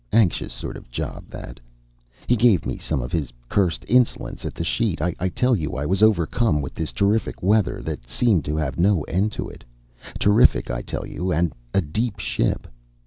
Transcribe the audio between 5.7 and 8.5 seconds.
I was overdone with this terrific weather that seemed